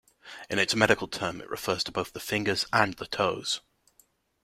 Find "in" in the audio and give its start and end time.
0.49-0.57